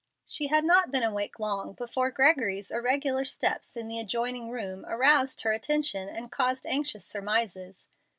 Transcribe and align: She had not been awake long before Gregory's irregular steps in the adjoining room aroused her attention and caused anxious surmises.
She 0.25 0.47
had 0.47 0.63
not 0.63 0.89
been 0.89 1.03
awake 1.03 1.39
long 1.39 1.73
before 1.73 2.09
Gregory's 2.09 2.71
irregular 2.71 3.23
steps 3.23 3.77
in 3.77 3.87
the 3.87 3.99
adjoining 3.99 4.49
room 4.49 4.83
aroused 4.87 5.41
her 5.41 5.51
attention 5.51 6.09
and 6.09 6.31
caused 6.31 6.65
anxious 6.65 7.05
surmises. 7.05 7.87